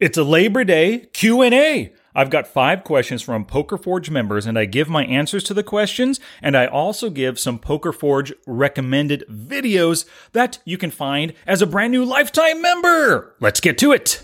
It's 0.00 0.16
a 0.16 0.22
Labor 0.22 0.62
Day 0.62 1.08
Q&A. 1.12 1.92
I've 2.14 2.30
got 2.30 2.46
5 2.46 2.84
questions 2.84 3.20
from 3.20 3.44
Poker 3.44 3.76
Forge 3.76 4.10
members 4.10 4.46
and 4.46 4.56
I 4.56 4.64
give 4.64 4.88
my 4.88 5.04
answers 5.04 5.42
to 5.42 5.54
the 5.54 5.64
questions 5.64 6.20
and 6.40 6.56
I 6.56 6.66
also 6.66 7.10
give 7.10 7.36
some 7.36 7.58
Poker 7.58 7.90
Forge 7.90 8.32
recommended 8.46 9.24
videos 9.28 10.08
that 10.34 10.60
you 10.64 10.78
can 10.78 10.92
find 10.92 11.32
as 11.48 11.62
a 11.62 11.66
brand 11.66 11.90
new 11.90 12.04
lifetime 12.04 12.62
member. 12.62 13.34
Let's 13.40 13.58
get 13.58 13.76
to 13.78 13.90
it. 13.90 14.22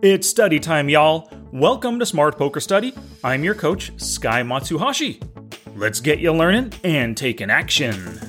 It's 0.00 0.28
study 0.28 0.60
time, 0.60 0.88
y'all. 0.88 1.32
Welcome 1.52 1.98
to 1.98 2.06
Smart 2.06 2.38
Poker 2.38 2.60
Study. 2.60 2.94
I'm 3.24 3.42
your 3.42 3.56
coach, 3.56 3.90
Sky 4.00 4.44
Matsuhashi. 4.44 5.20
Let's 5.74 5.98
get 5.98 6.20
you 6.20 6.32
learning 6.32 6.74
and 6.84 7.16
taking 7.16 7.50
action. 7.50 8.27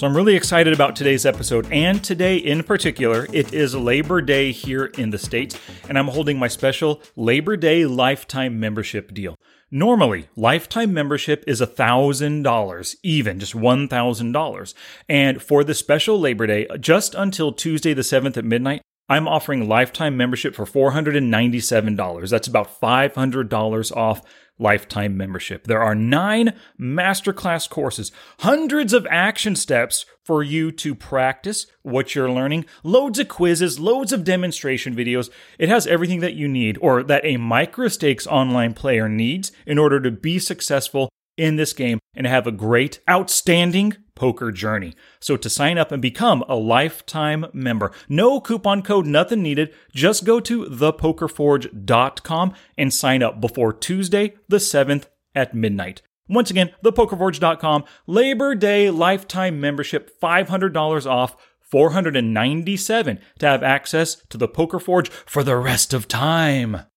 So 0.00 0.06
I'm 0.06 0.16
really 0.16 0.34
excited 0.34 0.72
about 0.72 0.96
today's 0.96 1.26
episode, 1.26 1.70
and 1.70 2.02
today 2.02 2.38
in 2.38 2.62
particular, 2.62 3.26
it 3.34 3.52
is 3.52 3.74
Labor 3.74 4.22
Day 4.22 4.50
here 4.50 4.86
in 4.86 5.10
the 5.10 5.18
States, 5.18 5.58
and 5.90 5.98
I'm 5.98 6.08
holding 6.08 6.38
my 6.38 6.48
special 6.48 7.02
Labor 7.16 7.54
Day 7.54 7.84
lifetime 7.84 8.58
membership 8.58 9.12
deal. 9.12 9.36
Normally, 9.70 10.30
lifetime 10.36 10.94
membership 10.94 11.44
is 11.46 11.60
$1,000, 11.60 12.96
even 13.02 13.38
just 13.40 13.52
$1,000. 13.52 14.74
And 15.06 15.42
for 15.42 15.62
the 15.64 15.74
special 15.74 16.18
Labor 16.18 16.46
Day, 16.46 16.66
just 16.80 17.14
until 17.14 17.52
Tuesday 17.52 17.92
the 17.92 18.00
7th 18.00 18.38
at 18.38 18.44
midnight, 18.46 18.80
I'm 19.10 19.28
offering 19.28 19.68
lifetime 19.68 20.16
membership 20.16 20.54
for 20.54 20.64
$497. 20.64 22.30
That's 22.30 22.48
about 22.48 22.80
$500 22.80 23.96
off 23.96 24.22
lifetime 24.60 25.16
membership. 25.16 25.66
There 25.66 25.82
are 25.82 25.94
nine 25.94 26.54
masterclass 26.78 27.68
courses, 27.68 28.12
hundreds 28.40 28.92
of 28.92 29.06
action 29.10 29.56
steps 29.56 30.06
for 30.22 30.42
you 30.42 30.70
to 30.70 30.94
practice 30.94 31.66
what 31.82 32.14
you're 32.14 32.30
learning, 32.30 32.66
loads 32.84 33.18
of 33.18 33.28
quizzes, 33.28 33.80
loads 33.80 34.12
of 34.12 34.22
demonstration 34.22 34.94
videos. 34.94 35.30
It 35.58 35.68
has 35.68 35.86
everything 35.86 36.20
that 36.20 36.34
you 36.34 36.46
need 36.46 36.78
or 36.80 37.02
that 37.02 37.24
a 37.24 37.36
micro 37.38 37.88
stakes 37.88 38.26
online 38.26 38.74
player 38.74 39.08
needs 39.08 39.50
in 39.66 39.78
order 39.78 40.00
to 40.00 40.10
be 40.10 40.38
successful 40.38 41.10
in 41.40 41.56
this 41.56 41.72
game 41.72 41.98
and 42.14 42.26
have 42.26 42.46
a 42.46 42.52
great, 42.52 43.00
outstanding 43.08 43.96
poker 44.14 44.52
journey. 44.52 44.94
So 45.20 45.36
to 45.38 45.48
sign 45.48 45.78
up 45.78 45.90
and 45.90 46.02
become 46.02 46.44
a 46.46 46.54
lifetime 46.54 47.46
member, 47.54 47.92
no 48.08 48.40
coupon 48.40 48.82
code, 48.82 49.06
nothing 49.06 49.42
needed. 49.42 49.74
Just 49.92 50.24
go 50.24 50.38
to 50.40 50.66
thepokerforge.com 50.66 52.54
and 52.76 52.92
sign 52.92 53.22
up 53.22 53.40
before 53.40 53.72
Tuesday, 53.72 54.34
the 54.48 54.58
7th 54.58 55.06
at 55.34 55.54
midnight. 55.54 56.02
Once 56.28 56.50
again, 56.50 56.72
thepokerforge.com, 56.84 57.84
Labor 58.06 58.54
Day 58.54 58.90
lifetime 58.90 59.60
membership, 59.60 60.20
$500 60.20 61.06
off. 61.10 61.36
497 61.70 63.20
to 63.38 63.46
have 63.46 63.62
access 63.62 64.16
to 64.28 64.36
the 64.36 64.48
Poker 64.48 64.80
Forge 64.80 65.08
for 65.08 65.44
the 65.44 65.54
rest 65.54 65.94
of 65.94 66.08
time. 66.08 66.89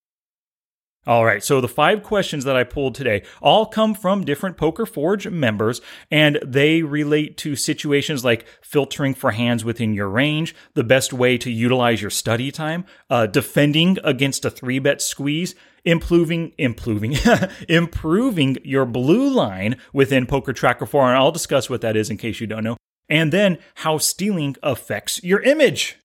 All 1.05 1.25
right, 1.25 1.43
so 1.43 1.59
the 1.59 1.67
five 1.67 2.01
questions 2.01 2.45
that 2.45 2.55
I 2.55 2.63
pulled 2.63 2.95
today 2.95 3.23
all 3.41 3.65
come 3.65 3.93
from 3.93 4.23
different 4.23 4.55
Poker 4.55 4.85
Forge 4.85 5.27
members, 5.27 5.81
and 6.09 6.39
they 6.45 6.81
relate 6.81 7.35
to 7.39 7.57
situations 7.57 8.23
like 8.23 8.45
filtering 8.61 9.13
for 9.13 9.31
hands 9.31 9.65
within 9.65 9.93
your 9.93 10.07
range, 10.07 10.55
the 10.75 10.83
best 10.83 11.11
way 11.11 11.37
to 11.39 11.51
utilize 11.51 12.01
your 12.01 12.09
study 12.09 12.51
time, 12.51 12.85
uh, 13.09 13.25
defending 13.25 13.97
against 14.01 14.45
a 14.45 14.49
three 14.49 14.79
bet 14.79 15.01
squeeze, 15.01 15.55
improving, 15.83 16.53
improving, 16.57 17.17
improving 17.67 18.57
your 18.63 18.85
blue 18.85 19.29
line 19.29 19.75
within 19.91 20.25
Poker 20.25 20.53
Tracker 20.53 20.85
4, 20.85 21.09
and 21.09 21.17
I'll 21.17 21.31
discuss 21.33 21.69
what 21.69 21.81
that 21.81 21.97
is 21.97 22.09
in 22.09 22.15
case 22.15 22.39
you 22.39 22.47
don't 22.47 22.63
know, 22.63 22.77
and 23.09 23.33
then 23.33 23.57
how 23.75 23.97
stealing 23.97 24.55
affects 24.63 25.21
your 25.21 25.41
image. 25.41 25.97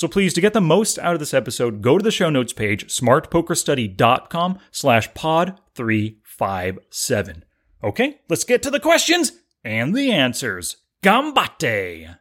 So 0.00 0.08
please, 0.08 0.32
to 0.32 0.40
get 0.40 0.54
the 0.54 0.62
most 0.62 0.98
out 0.98 1.12
of 1.12 1.20
this 1.20 1.34
episode, 1.34 1.82
go 1.82 1.98
to 1.98 2.02
the 2.02 2.10
show 2.10 2.30
notes 2.30 2.54
page, 2.54 2.86
smartpokerstudy.com 2.86 4.58
slash 4.70 5.12
pod 5.12 5.60
357. 5.74 7.44
Okay, 7.84 8.20
let's 8.30 8.44
get 8.44 8.62
to 8.62 8.70
the 8.70 8.80
questions 8.80 9.32
and 9.62 9.94
the 9.94 10.10
answers. 10.10 10.78
Gambate! 11.04 12.16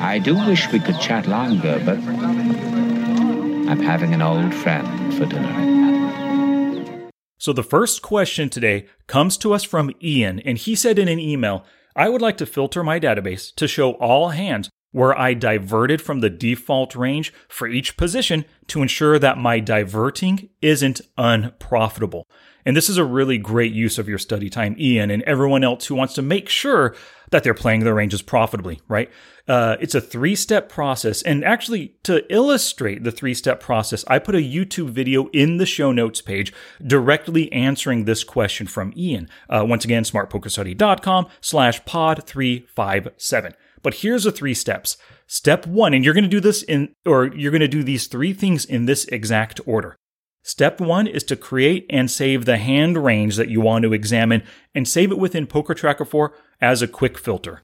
I 0.00 0.18
do 0.18 0.34
wish 0.34 0.70
we 0.70 0.80
could 0.80 1.00
chat 1.00 1.26
longer, 1.26 1.80
but 1.82 1.96
I'm 1.96 3.80
having 3.80 4.12
an 4.12 4.20
old 4.20 4.54
friend 4.54 5.14
for 5.14 5.24
dinner. 5.24 7.08
So 7.38 7.54
the 7.54 7.62
first 7.62 8.02
question 8.02 8.50
today 8.50 8.86
comes 9.06 9.38
to 9.38 9.54
us 9.54 9.64
from 9.64 9.92
Ian, 10.02 10.40
and 10.40 10.58
he 10.58 10.74
said 10.74 10.98
in 10.98 11.08
an 11.08 11.18
email, 11.18 11.64
I 11.96 12.10
would 12.10 12.20
like 12.20 12.36
to 12.36 12.44
filter 12.44 12.84
my 12.84 13.00
database 13.00 13.54
to 13.54 13.66
show 13.66 13.92
all 13.92 14.28
hands 14.28 14.68
where 14.92 15.16
I 15.18 15.34
diverted 15.34 16.00
from 16.00 16.20
the 16.20 16.30
default 16.30 16.94
range 16.96 17.32
for 17.48 17.68
each 17.68 17.96
position 17.96 18.44
to 18.68 18.82
ensure 18.82 19.18
that 19.18 19.38
my 19.38 19.60
diverting 19.60 20.48
isn't 20.62 21.00
unprofitable. 21.16 22.26
And 22.64 22.76
this 22.76 22.88
is 22.90 22.98
a 22.98 23.04
really 23.04 23.38
great 23.38 23.72
use 23.72 23.98
of 23.98 24.08
your 24.08 24.18
study 24.18 24.50
time, 24.50 24.76
Ian, 24.78 25.10
and 25.10 25.22
everyone 25.22 25.64
else 25.64 25.86
who 25.86 25.94
wants 25.94 26.14
to 26.14 26.22
make 26.22 26.48
sure 26.48 26.94
that 27.30 27.42
they're 27.42 27.54
playing 27.54 27.84
their 27.84 27.94
ranges 27.94 28.20
profitably, 28.20 28.80
right? 28.88 29.10
Uh, 29.46 29.76
it's 29.80 29.94
a 29.94 30.00
three 30.00 30.34
step 30.34 30.68
process. 30.68 31.22
And 31.22 31.44
actually, 31.44 31.94
to 32.02 32.30
illustrate 32.32 33.04
the 33.04 33.10
three 33.10 33.34
step 33.34 33.60
process, 33.60 34.04
I 34.08 34.18
put 34.18 34.34
a 34.34 34.38
YouTube 34.38 34.90
video 34.90 35.28
in 35.28 35.56
the 35.56 35.66
show 35.66 35.92
notes 35.92 36.20
page 36.20 36.52
directly 36.86 37.50
answering 37.52 38.04
this 38.04 38.22
question 38.24 38.66
from 38.66 38.92
Ian. 38.96 39.28
Uh, 39.48 39.64
once 39.66 39.84
again, 39.84 40.02
smartpokerstudy.com 40.02 41.26
slash 41.40 41.84
pod 41.86 42.24
357. 42.24 43.54
But 43.82 43.94
here's 43.94 44.24
the 44.24 44.32
three 44.32 44.54
steps. 44.54 44.96
Step 45.26 45.66
one, 45.66 45.94
and 45.94 46.04
you're 46.04 46.14
going 46.14 46.24
to 46.24 46.30
do 46.30 46.40
this 46.40 46.62
in, 46.62 46.94
or 47.06 47.26
you're 47.26 47.52
going 47.52 47.60
to 47.60 47.68
do 47.68 47.82
these 47.82 48.06
three 48.06 48.32
things 48.32 48.64
in 48.64 48.86
this 48.86 49.04
exact 49.06 49.60
order. 49.66 49.96
Step 50.42 50.80
one 50.80 51.06
is 51.06 51.24
to 51.24 51.36
create 51.36 51.84
and 51.90 52.10
save 52.10 52.44
the 52.44 52.56
hand 52.56 53.02
range 53.04 53.36
that 53.36 53.50
you 53.50 53.60
want 53.60 53.82
to 53.82 53.92
examine 53.92 54.42
and 54.74 54.88
save 54.88 55.10
it 55.10 55.18
within 55.18 55.46
Poker 55.46 55.74
Tracker 55.74 56.04
4 56.04 56.32
as 56.60 56.80
a 56.80 56.88
quick 56.88 57.18
filter. 57.18 57.62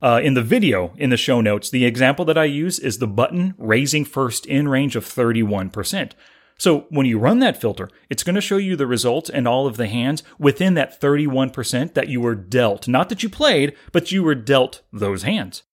Uh, 0.00 0.20
in 0.22 0.34
the 0.34 0.42
video, 0.42 0.94
in 0.96 1.10
the 1.10 1.16
show 1.16 1.40
notes, 1.40 1.70
the 1.70 1.84
example 1.84 2.24
that 2.24 2.38
I 2.38 2.44
use 2.44 2.78
is 2.78 2.98
the 2.98 3.06
button 3.06 3.54
raising 3.58 4.04
first 4.04 4.46
in 4.46 4.68
range 4.68 4.96
of 4.96 5.04
31%. 5.04 6.12
So 6.58 6.86
when 6.90 7.06
you 7.06 7.18
run 7.18 7.40
that 7.40 7.60
filter, 7.60 7.90
it's 8.08 8.22
going 8.22 8.36
to 8.36 8.40
show 8.40 8.56
you 8.56 8.76
the 8.76 8.86
results 8.86 9.28
and 9.28 9.48
all 9.48 9.66
of 9.66 9.76
the 9.76 9.88
hands 9.88 10.22
within 10.38 10.74
that 10.74 11.00
31% 11.00 11.94
that 11.94 12.08
you 12.08 12.20
were 12.20 12.34
dealt. 12.34 12.86
Not 12.86 13.08
that 13.08 13.22
you 13.22 13.28
played, 13.28 13.74
but 13.92 14.12
you 14.12 14.22
were 14.22 14.34
dealt 14.34 14.82
those 14.92 15.22
hands. 15.22 15.64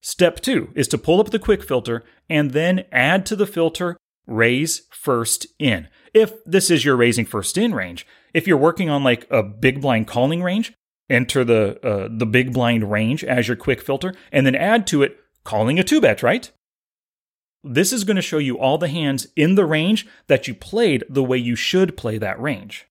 Step 0.00 0.40
two 0.40 0.70
is 0.74 0.88
to 0.88 0.98
pull 0.98 1.20
up 1.20 1.30
the 1.30 1.38
quick 1.38 1.62
filter 1.62 2.04
and 2.30 2.52
then 2.52 2.84
add 2.92 3.26
to 3.26 3.36
the 3.36 3.46
filter 3.46 3.96
raise 4.26 4.82
first 4.90 5.46
in. 5.58 5.88
If 6.14 6.32
this 6.44 6.70
is 6.70 6.84
your 6.84 6.96
raising 6.96 7.26
first 7.26 7.58
in 7.58 7.74
range, 7.74 8.06
if 8.32 8.46
you're 8.46 8.56
working 8.56 8.88
on 8.88 9.04
like 9.04 9.26
a 9.30 9.42
big 9.42 9.80
blind 9.80 10.06
calling 10.06 10.42
range, 10.42 10.72
enter 11.08 11.44
the 11.44 11.78
uh, 11.86 12.08
the 12.10 12.26
big 12.26 12.52
blind 12.52 12.90
range 12.90 13.24
as 13.24 13.48
your 13.48 13.56
quick 13.56 13.80
filter 13.80 14.14
and 14.32 14.46
then 14.46 14.54
add 14.54 14.86
to 14.88 15.02
it 15.02 15.18
calling 15.44 15.78
a 15.78 15.84
two 15.84 16.00
bet, 16.00 16.22
right? 16.22 16.50
This 17.66 17.92
is 17.92 18.04
going 18.04 18.16
to 18.16 18.22
show 18.22 18.38
you 18.38 18.58
all 18.58 18.78
the 18.78 18.88
hands 18.88 19.26
in 19.36 19.54
the 19.54 19.66
range 19.66 20.06
that 20.28 20.46
you 20.46 20.54
played 20.54 21.04
the 21.08 21.24
way 21.24 21.38
you 21.38 21.56
should 21.56 21.96
play 21.96 22.18
that 22.18 22.40
range. 22.40 22.86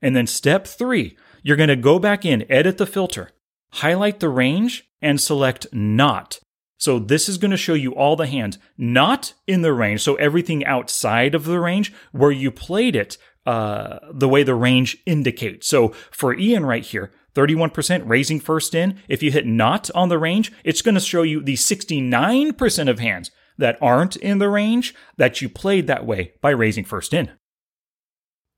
And 0.00 0.14
then 0.14 0.26
step 0.26 0.66
three, 0.66 1.16
you're 1.42 1.56
going 1.56 1.68
to 1.68 1.76
go 1.76 1.98
back 1.98 2.24
in, 2.24 2.50
edit 2.50 2.78
the 2.78 2.86
filter, 2.86 3.30
highlight 3.72 4.20
the 4.20 4.28
range, 4.28 4.88
and 5.02 5.20
select 5.20 5.66
not. 5.72 6.38
So 6.78 6.98
this 6.98 7.28
is 7.28 7.38
going 7.38 7.50
to 7.50 7.56
show 7.56 7.74
you 7.74 7.94
all 7.94 8.16
the 8.16 8.26
hands 8.26 8.58
not 8.76 9.34
in 9.46 9.62
the 9.62 9.72
range. 9.72 10.02
So 10.02 10.14
everything 10.16 10.64
outside 10.64 11.34
of 11.34 11.44
the 11.44 11.58
range 11.58 11.92
where 12.12 12.30
you 12.30 12.50
played 12.50 12.94
it 12.94 13.16
uh, 13.46 13.98
the 14.12 14.28
way 14.28 14.42
the 14.42 14.54
range 14.54 14.98
indicates. 15.06 15.68
So 15.68 15.90
for 16.10 16.34
Ian 16.34 16.66
right 16.66 16.84
here, 16.84 17.12
31% 17.36 18.02
raising 18.06 18.40
first 18.40 18.74
in. 18.74 18.98
If 19.08 19.22
you 19.22 19.30
hit 19.30 19.46
not 19.46 19.90
on 19.94 20.08
the 20.08 20.18
range, 20.18 20.50
it's 20.64 20.82
going 20.82 20.94
to 20.94 21.00
show 21.00 21.22
you 21.22 21.42
the 21.42 21.54
69% 21.54 22.88
of 22.88 22.98
hands 22.98 23.30
that 23.58 23.78
aren't 23.80 24.16
in 24.16 24.38
the 24.38 24.48
range 24.48 24.94
that 25.16 25.40
you 25.42 25.48
played 25.48 25.86
that 25.86 26.06
way 26.06 26.32
by 26.40 26.50
raising 26.50 26.84
first 26.84 27.12
in. 27.12 27.30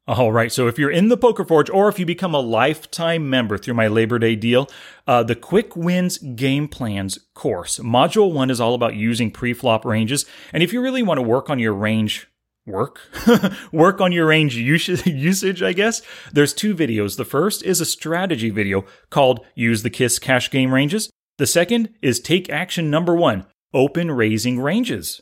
All 0.07 0.33
right, 0.33 0.51
so 0.51 0.69
if 0.69 0.79
you're 0.79 0.91
in 0.91 1.09
the 1.11 1.19
Poker 1.19 1.45
Forge 1.45 1.69
or 1.69 1.91
if 1.91 1.99
you 1.99 2.07
become 2.07 2.35
a 2.35 2.41
lifetime 2.41 3.29
member 3.29 3.59
through 3.59 3.75
my 3.75 3.89
Labor 3.89 4.19
Day 4.19 4.37
deal, 4.37 4.67
uh, 5.07 5.23
the 5.23 5.35
Quick 5.35 5.77
Wins 5.77 6.17
Game 6.17 6.67
Plans 6.67 7.19
course, 7.35 7.79
Module 7.79 8.33
1 8.33 8.49
is 8.49 8.59
all 8.59 8.73
about 8.73 8.95
using 8.95 9.31
pre-flop 9.31 9.85
ranges. 9.85 10.25
And 10.51 10.63
if 10.63 10.73
you 10.73 10.81
really 10.81 11.03
want 11.03 11.19
to 11.19 11.23
work 11.23 11.51
on 11.51 11.59
your 11.59 11.75
range 11.75 12.27
work 12.69 13.01
work 13.73 14.01
on 14.01 14.13
your 14.13 14.27
range 14.27 14.57
usage 15.07 15.63
i 15.63 15.73
guess 15.73 16.03
there's 16.33 16.53
two 16.53 16.75
videos 16.75 17.17
the 17.17 17.25
first 17.25 17.63
is 17.65 17.81
a 17.81 17.87
strategy 17.87 18.51
video 18.51 18.85
called 19.11 19.45
use 19.55 19.83
the 19.83 19.91
kiss 19.91 20.19
cash 20.19 20.51
game 20.51 20.73
ranges 20.73 21.11
the 21.39 21.47
second 21.47 21.89
is 22.03 22.21
take 22.21 22.49
action 22.51 22.91
number 22.91 23.15
one 23.15 23.47
open 23.75 24.11
raising 24.11 24.61
ranges 24.61 25.21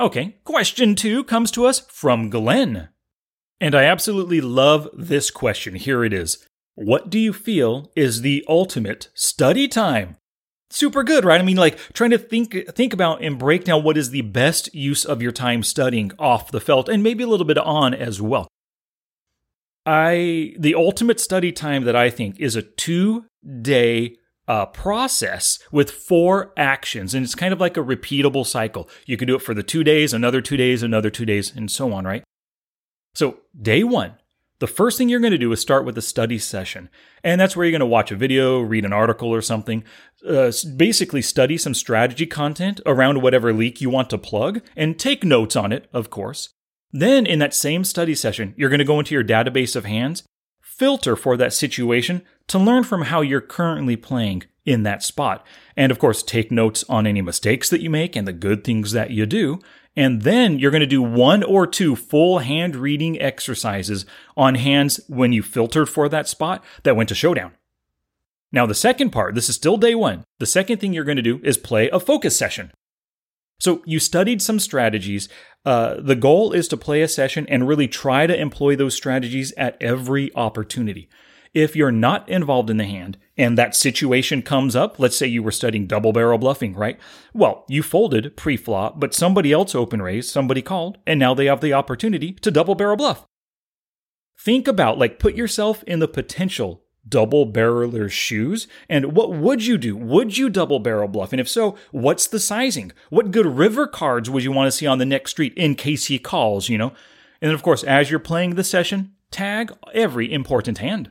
Okay, 0.00 0.36
question 0.44 0.94
two 0.94 1.24
comes 1.24 1.50
to 1.50 1.66
us 1.66 1.80
from 1.80 2.30
Glenn. 2.30 2.88
And 3.60 3.74
I 3.74 3.82
absolutely 3.82 4.40
love 4.40 4.88
this 4.96 5.28
question. 5.28 5.74
Here 5.74 6.04
it 6.04 6.12
is. 6.12 6.46
What 6.76 7.10
do 7.10 7.18
you 7.18 7.32
feel 7.32 7.90
is 7.96 8.20
the 8.20 8.44
ultimate 8.48 9.08
study 9.14 9.66
time? 9.66 10.16
Super 10.70 11.02
good, 11.02 11.24
right? 11.24 11.40
I 11.40 11.44
mean, 11.44 11.56
like 11.56 11.78
trying 11.94 12.10
to 12.10 12.18
think 12.18 12.54
think 12.74 12.92
about 12.92 13.22
and 13.22 13.38
break 13.38 13.64
down 13.64 13.82
what 13.82 13.96
is 13.96 14.10
the 14.10 14.22
best 14.22 14.74
use 14.74 15.04
of 15.04 15.22
your 15.22 15.32
time 15.32 15.62
studying 15.62 16.12
off 16.18 16.50
the 16.50 16.60
felt 16.60 16.88
and 16.88 17.02
maybe 17.02 17.24
a 17.24 17.26
little 17.26 17.46
bit 17.46 17.58
on 17.58 17.94
as 17.94 18.20
well. 18.20 18.48
I 19.86 20.54
the 20.58 20.74
ultimate 20.74 21.20
study 21.20 21.52
time 21.52 21.84
that 21.84 21.96
I 21.96 22.10
think 22.10 22.38
is 22.38 22.54
a 22.54 22.62
2-day 22.62 24.16
uh, 24.46 24.66
process 24.66 25.58
with 25.72 25.90
four 25.90 26.52
actions, 26.56 27.14
and 27.14 27.24
it's 27.24 27.34
kind 27.34 27.52
of 27.52 27.60
like 27.60 27.76
a 27.76 27.82
repeatable 27.82 28.46
cycle. 28.46 28.88
You 29.06 29.16
can 29.16 29.26
do 29.28 29.36
it 29.36 29.42
for 29.42 29.54
the 29.54 29.62
two 29.62 29.84
days, 29.84 30.12
another 30.12 30.42
two 30.42 30.56
days, 30.56 30.82
another 30.82 31.10
two 31.10 31.24
days, 31.24 31.54
and 31.54 31.70
so 31.70 31.92
on, 31.92 32.04
right? 32.04 32.24
So, 33.14 33.38
day 33.60 33.82
one, 33.84 34.14
the 34.60 34.66
first 34.66 34.98
thing 34.98 35.08
you're 35.08 35.20
going 35.20 35.32
to 35.32 35.38
do 35.38 35.52
is 35.52 35.60
start 35.60 35.84
with 35.84 35.96
a 35.96 36.02
study 36.02 36.38
session. 36.38 36.88
And 37.22 37.40
that's 37.40 37.56
where 37.56 37.64
you're 37.64 37.72
going 37.72 37.80
to 37.80 37.86
watch 37.86 38.10
a 38.10 38.16
video, 38.16 38.60
read 38.60 38.84
an 38.84 38.92
article 38.92 39.32
or 39.32 39.40
something, 39.40 39.84
uh, 40.26 40.52
basically 40.76 41.22
study 41.22 41.56
some 41.56 41.74
strategy 41.74 42.26
content 42.26 42.80
around 42.84 43.22
whatever 43.22 43.52
leak 43.52 43.80
you 43.80 43.90
want 43.90 44.10
to 44.10 44.18
plug, 44.18 44.60
and 44.76 44.98
take 44.98 45.24
notes 45.24 45.54
on 45.56 45.72
it, 45.72 45.88
of 45.92 46.10
course. 46.10 46.50
Then, 46.90 47.26
in 47.26 47.38
that 47.38 47.54
same 47.54 47.84
study 47.84 48.14
session, 48.14 48.54
you're 48.56 48.70
going 48.70 48.78
to 48.78 48.84
go 48.84 48.98
into 48.98 49.14
your 49.14 49.24
database 49.24 49.76
of 49.76 49.84
hands, 49.84 50.24
filter 50.60 51.16
for 51.16 51.36
that 51.36 51.52
situation, 51.52 52.22
to 52.48 52.58
learn 52.58 52.82
from 52.82 53.02
how 53.02 53.20
you're 53.20 53.40
currently 53.40 53.96
playing 53.96 54.44
in 54.64 54.82
that 54.84 55.02
spot. 55.02 55.46
And 55.76 55.92
of 55.92 55.98
course, 55.98 56.22
take 56.22 56.50
notes 56.50 56.84
on 56.88 57.06
any 57.06 57.22
mistakes 57.22 57.70
that 57.70 57.80
you 57.80 57.90
make 57.90 58.16
and 58.16 58.26
the 58.26 58.32
good 58.32 58.64
things 58.64 58.92
that 58.92 59.10
you 59.10 59.26
do. 59.26 59.60
And 59.98 60.22
then 60.22 60.60
you're 60.60 60.70
going 60.70 60.80
to 60.80 60.86
do 60.86 61.02
one 61.02 61.42
or 61.42 61.66
two 61.66 61.96
full 61.96 62.38
hand 62.38 62.76
reading 62.76 63.20
exercises 63.20 64.06
on 64.36 64.54
hands 64.54 65.00
when 65.08 65.32
you 65.32 65.42
filtered 65.42 65.88
for 65.88 66.08
that 66.08 66.28
spot 66.28 66.64
that 66.84 66.94
went 66.94 67.08
to 67.08 67.16
showdown. 67.16 67.56
Now, 68.52 68.64
the 68.64 68.76
second 68.76 69.10
part, 69.10 69.34
this 69.34 69.48
is 69.48 69.56
still 69.56 69.76
day 69.76 69.96
one. 69.96 70.22
The 70.38 70.46
second 70.46 70.78
thing 70.78 70.92
you're 70.92 71.02
going 71.02 71.16
to 71.16 71.22
do 71.22 71.40
is 71.42 71.58
play 71.58 71.90
a 71.90 71.98
focus 71.98 72.38
session. 72.38 72.70
So 73.58 73.82
you 73.86 73.98
studied 73.98 74.40
some 74.40 74.60
strategies. 74.60 75.28
Uh, 75.64 75.96
the 75.98 76.14
goal 76.14 76.52
is 76.52 76.68
to 76.68 76.76
play 76.76 77.02
a 77.02 77.08
session 77.08 77.44
and 77.48 77.66
really 77.66 77.88
try 77.88 78.28
to 78.28 78.40
employ 78.40 78.76
those 78.76 78.94
strategies 78.94 79.52
at 79.56 79.76
every 79.82 80.32
opportunity 80.36 81.08
if 81.54 81.74
you're 81.74 81.90
not 81.90 82.28
involved 82.28 82.70
in 82.70 82.76
the 82.76 82.84
hand 82.84 83.18
and 83.38 83.56
that 83.56 83.76
situation 83.76 84.42
comes 84.42 84.74
up, 84.74 84.98
let's 84.98 85.16
say 85.16 85.26
you 85.26 85.42
were 85.42 85.52
studying 85.52 85.86
double 85.86 86.12
barrel 86.12 86.38
bluffing, 86.38 86.74
right? 86.74 86.98
Well, 87.32 87.64
you 87.68 87.84
folded 87.84 88.36
pre 88.36 88.56
flop, 88.56 88.98
but 88.98 89.14
somebody 89.14 89.52
else 89.52 89.74
open 89.74 90.02
raised, 90.02 90.30
somebody 90.30 90.60
called, 90.60 90.98
and 91.06 91.20
now 91.20 91.34
they 91.34 91.46
have 91.46 91.60
the 91.60 91.72
opportunity 91.72 92.32
to 92.32 92.50
double 92.50 92.74
barrel 92.74 92.96
bluff. 92.96 93.24
Think 94.38 94.66
about, 94.66 94.98
like, 94.98 95.18
put 95.18 95.34
yourself 95.34 95.84
in 95.84 96.00
the 96.00 96.08
potential 96.08 96.82
double 97.08 97.46
barreler's 97.46 98.12
shoes 98.12 98.68
and 98.88 99.16
what 99.16 99.32
would 99.32 99.64
you 99.64 99.78
do? 99.78 99.96
Would 99.96 100.36
you 100.36 100.50
double 100.50 100.78
barrel 100.78 101.08
bluff? 101.08 101.32
And 101.32 101.40
if 101.40 101.48
so, 101.48 101.76
what's 101.90 102.26
the 102.26 102.38
sizing? 102.38 102.92
What 103.08 103.30
good 103.30 103.46
river 103.46 103.86
cards 103.86 104.28
would 104.28 104.44
you 104.44 104.52
want 104.52 104.66
to 104.66 104.76
see 104.76 104.86
on 104.86 104.98
the 104.98 105.06
next 105.06 105.30
street 105.30 105.54
in 105.56 105.74
case 105.74 106.06
he 106.06 106.18
calls, 106.18 106.68
you 106.68 106.76
know? 106.76 106.88
And 107.40 107.48
then, 107.48 107.54
of 107.54 107.62
course, 107.62 107.82
as 107.82 108.10
you're 108.10 108.20
playing 108.20 108.56
the 108.56 108.64
session, 108.64 109.12
tag 109.30 109.72
every 109.94 110.30
important 110.30 110.78
hand. 110.78 111.10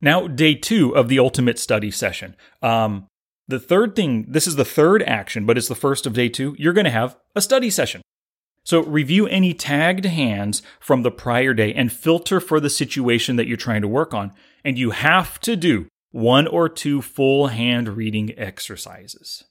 Now, 0.00 0.28
day 0.28 0.54
two 0.54 0.94
of 0.96 1.08
the 1.08 1.18
ultimate 1.18 1.58
study 1.58 1.90
session. 1.90 2.36
Um, 2.62 3.06
the 3.48 3.58
third 3.58 3.96
thing, 3.96 4.26
this 4.28 4.46
is 4.46 4.56
the 4.56 4.64
third 4.64 5.02
action, 5.02 5.46
but 5.46 5.58
it's 5.58 5.68
the 5.68 5.74
first 5.74 6.06
of 6.06 6.12
day 6.12 6.28
two. 6.28 6.54
You're 6.58 6.72
going 6.72 6.84
to 6.84 6.90
have 6.90 7.16
a 7.34 7.40
study 7.40 7.70
session. 7.70 8.02
So 8.62 8.82
review 8.82 9.26
any 9.26 9.54
tagged 9.54 10.04
hands 10.04 10.62
from 10.78 11.02
the 11.02 11.10
prior 11.10 11.54
day 11.54 11.72
and 11.72 11.90
filter 11.90 12.38
for 12.38 12.60
the 12.60 12.68
situation 12.68 13.36
that 13.36 13.46
you're 13.46 13.56
trying 13.56 13.80
to 13.80 13.88
work 13.88 14.12
on. 14.12 14.32
And 14.62 14.78
you 14.78 14.90
have 14.90 15.40
to 15.40 15.56
do 15.56 15.88
one 16.10 16.46
or 16.46 16.68
two 16.68 17.00
full 17.00 17.46
hand 17.46 17.88
reading 17.88 18.38
exercises. 18.38 19.44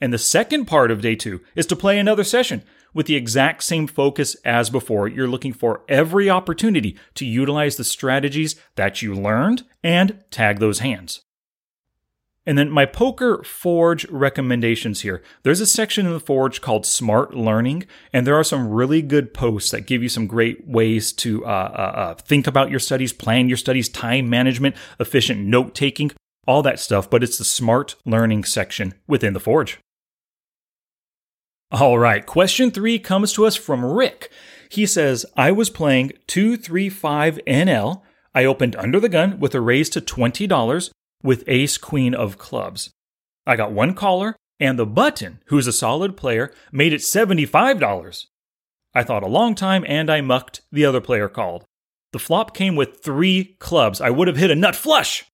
And 0.00 0.12
the 0.12 0.18
second 0.18 0.66
part 0.66 0.90
of 0.90 1.00
day 1.00 1.16
two 1.16 1.40
is 1.54 1.64
to 1.66 1.76
play 1.76 1.98
another 1.98 2.24
session 2.24 2.62
with 2.94 3.06
the 3.06 3.16
exact 3.16 3.62
same 3.64 3.86
focus 3.86 4.36
as 4.44 4.70
before. 4.70 5.08
You're 5.08 5.28
looking 5.28 5.52
for 5.52 5.82
every 5.88 6.30
opportunity 6.30 6.96
to 7.14 7.26
utilize 7.26 7.76
the 7.76 7.84
strategies 7.84 8.56
that 8.76 9.02
you 9.02 9.14
learned 9.14 9.64
and 9.82 10.22
tag 10.30 10.60
those 10.60 10.78
hands. 10.78 11.20
And 12.46 12.58
then 12.58 12.70
my 12.70 12.84
Poker 12.84 13.42
Forge 13.42 14.06
recommendations 14.10 15.00
here. 15.00 15.22
There's 15.42 15.60
a 15.60 15.66
section 15.66 16.06
in 16.06 16.12
the 16.12 16.20
Forge 16.20 16.60
called 16.60 16.84
Smart 16.84 17.34
Learning, 17.34 17.86
and 18.12 18.26
there 18.26 18.34
are 18.34 18.44
some 18.44 18.68
really 18.68 19.00
good 19.00 19.32
posts 19.32 19.70
that 19.70 19.86
give 19.86 20.02
you 20.02 20.10
some 20.10 20.26
great 20.26 20.66
ways 20.68 21.12
to 21.14 21.44
uh, 21.46 21.48
uh, 21.48 21.98
uh, 21.98 22.14
think 22.16 22.46
about 22.46 22.70
your 22.70 22.80
studies, 22.80 23.12
plan 23.12 23.48
your 23.48 23.56
studies, 23.56 23.88
time 23.88 24.28
management, 24.28 24.76
efficient 25.00 25.40
note 25.40 25.74
taking, 25.74 26.12
all 26.46 26.62
that 26.62 26.78
stuff. 26.78 27.08
But 27.08 27.22
it's 27.22 27.38
the 27.38 27.44
Smart 27.44 27.94
Learning 28.04 28.44
section 28.44 28.92
within 29.06 29.32
the 29.32 29.40
Forge. 29.40 29.78
All 31.74 31.98
right, 31.98 32.24
question 32.24 32.70
three 32.70 33.00
comes 33.00 33.32
to 33.32 33.44
us 33.44 33.56
from 33.56 33.84
Rick. 33.84 34.30
He 34.70 34.86
says, 34.86 35.26
I 35.36 35.50
was 35.50 35.70
playing 35.70 36.12
235 36.28 37.40
NL. 37.48 38.02
I 38.32 38.44
opened 38.44 38.76
under 38.76 39.00
the 39.00 39.08
gun 39.08 39.40
with 39.40 39.56
a 39.56 39.60
raise 39.60 39.90
to 39.90 40.00
$20 40.00 40.92
with 41.24 41.42
ace 41.48 41.76
queen 41.76 42.14
of 42.14 42.38
clubs. 42.38 42.90
I 43.44 43.56
got 43.56 43.72
one 43.72 43.94
caller, 43.94 44.36
and 44.60 44.78
the 44.78 44.86
button, 44.86 45.40
who's 45.46 45.66
a 45.66 45.72
solid 45.72 46.16
player, 46.16 46.52
made 46.70 46.92
it 46.92 47.00
$75. 47.00 48.26
I 48.94 49.02
thought 49.02 49.24
a 49.24 49.26
long 49.26 49.56
time 49.56 49.84
and 49.88 50.08
I 50.08 50.20
mucked, 50.20 50.60
the 50.70 50.84
other 50.84 51.00
player 51.00 51.28
called. 51.28 51.64
The 52.12 52.20
flop 52.20 52.54
came 52.54 52.76
with 52.76 53.02
three 53.02 53.56
clubs. 53.58 54.00
I 54.00 54.10
would 54.10 54.28
have 54.28 54.36
hit 54.36 54.52
a 54.52 54.54
nut 54.54 54.76
flush. 54.76 55.24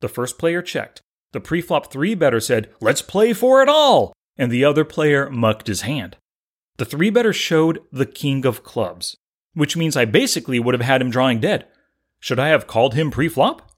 The 0.00 0.08
first 0.08 0.40
player 0.40 0.60
checked. 0.60 1.02
The 1.30 1.40
preflop 1.40 1.92
three 1.92 2.16
better 2.16 2.40
said, 2.40 2.68
Let's 2.80 3.00
play 3.00 3.32
for 3.32 3.62
it 3.62 3.68
all 3.68 4.12
and 4.38 4.50
the 4.50 4.64
other 4.64 4.84
player 4.84 5.28
mucked 5.28 5.66
his 5.66 5.82
hand. 5.82 6.16
The 6.78 6.84
three 6.84 7.10
better 7.10 7.32
showed 7.32 7.80
the 7.92 8.06
king 8.06 8.46
of 8.46 8.62
clubs, 8.62 9.16
which 9.54 9.76
means 9.76 9.96
I 9.96 10.04
basically 10.04 10.60
would 10.60 10.74
have 10.74 10.86
had 10.86 11.02
him 11.02 11.10
drawing 11.10 11.40
dead. 11.40 11.66
Should 12.20 12.38
I 12.38 12.48
have 12.48 12.66
called 12.66 12.94
him 12.94 13.10
pre-flop? 13.10 13.70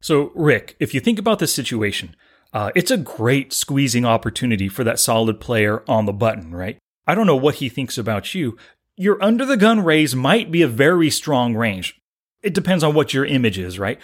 So, 0.00 0.30
Rick, 0.34 0.76
if 0.78 0.94
you 0.94 1.00
think 1.00 1.18
about 1.18 1.40
this 1.40 1.52
situation, 1.52 2.14
uh, 2.52 2.70
it's 2.74 2.90
a 2.90 2.96
great 2.96 3.52
squeezing 3.52 4.04
opportunity 4.04 4.68
for 4.68 4.84
that 4.84 5.00
solid 5.00 5.40
player 5.40 5.82
on 5.88 6.06
the 6.06 6.12
button, 6.12 6.54
right? 6.54 6.78
I 7.06 7.14
don't 7.14 7.26
know 7.26 7.36
what 7.36 7.56
he 7.56 7.68
thinks 7.68 7.98
about 7.98 8.34
you. 8.34 8.56
Your 8.96 9.22
under 9.22 9.44
the 9.44 9.56
gun 9.56 9.84
raise 9.84 10.14
might 10.14 10.50
be 10.50 10.62
a 10.62 10.68
very 10.68 11.10
strong 11.10 11.54
range. 11.54 12.00
It 12.42 12.54
depends 12.54 12.84
on 12.84 12.94
what 12.94 13.12
your 13.12 13.24
image 13.24 13.58
is, 13.58 13.78
right? 13.78 13.98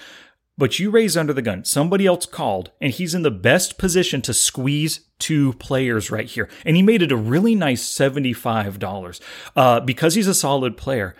But 0.57 0.79
you 0.79 0.91
raise 0.91 1.17
under 1.17 1.33
the 1.33 1.43
gun. 1.43 1.65
Somebody 1.65 2.07
else 2.07 2.27
called, 2.27 2.71
and 2.81 2.93
he's 2.93 3.15
in 3.15 3.23
the 3.23 3.31
best 3.31 3.77
position 3.79 4.23
to 4.23 4.35
squeeze 4.35 5.01
two 5.19 5.55
players 5.55 6.11
right 6.11 6.27
here. 6.27 6.49
And 6.65 6.77
he 6.77 6.83
made 6.83 7.03
it 7.03 7.13
a 7.13 7.17
really 7.17 7.55
nice 7.55 7.85
$75. 7.85 9.21
Uh, 9.57 9.81
because 9.81 10.15
he's 10.15 10.29
a 10.29 10.35
solid 10.35 10.77
player, 10.77 11.17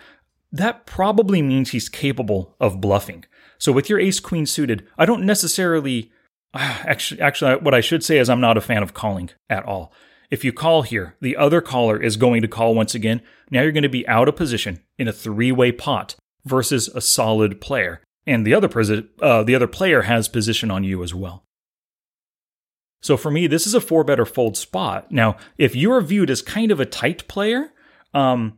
that 0.51 0.85
probably 0.85 1.41
means 1.41 1.71
he's 1.71 1.89
capable 1.89 2.55
of 2.59 2.79
bluffing. 2.79 3.25
So 3.57 3.71
with 3.71 3.89
your 3.89 3.99
ace 3.99 4.19
queen 4.19 4.45
suited, 4.45 4.87
I 4.97 5.05
don't 5.05 5.25
necessarily. 5.25 6.11
Actually, 6.53 7.19
actually, 7.19 7.55
what 7.57 7.73
I 7.73 7.81
should 7.81 8.03
say 8.03 8.17
is 8.17 8.29
I'm 8.29 8.39
not 8.39 8.57
a 8.57 8.61
fan 8.61 8.81
of 8.81 8.93
calling 8.93 9.29
at 9.49 9.65
all. 9.65 9.91
If 10.31 10.45
you 10.45 10.53
call 10.53 10.83
here, 10.83 11.15
the 11.19 11.35
other 11.35 11.59
caller 11.59 12.01
is 12.01 12.15
going 12.15 12.41
to 12.41 12.47
call 12.47 12.73
once 12.73 12.95
again. 12.95 13.21
Now 13.51 13.61
you're 13.61 13.73
going 13.73 13.83
to 13.83 13.89
be 13.89 14.07
out 14.07 14.29
of 14.29 14.37
position 14.37 14.81
in 14.97 15.07
a 15.07 15.13
three 15.13 15.51
way 15.51 15.73
pot 15.73 16.15
versus 16.45 16.87
a 16.89 17.01
solid 17.01 17.59
player 17.59 18.01
and 18.25 18.45
the 18.45 18.53
other 18.53 18.67
presi- 18.67 19.07
uh, 19.21 19.43
the 19.43 19.55
other 19.55 19.67
player 19.67 20.03
has 20.03 20.27
position 20.27 20.71
on 20.71 20.83
you 20.83 21.03
as 21.03 21.13
well. 21.13 21.43
So 23.01 23.17
for 23.17 23.29
me, 23.29 23.45
this 23.45 23.67
is 23.67 23.75
a 23.75 23.81
four 23.81 24.03
better 24.03 24.25
fold 24.25 24.57
spot. 24.57 25.11
Now, 25.11 25.37
if 25.57 25.75
you 25.75 25.91
are 25.91 26.01
viewed 26.01 26.29
as 26.29 26.41
kind 26.41 26.71
of 26.71 26.79
a 26.79 26.85
tight 26.85 27.27
player, 27.27 27.71
um, 28.13 28.57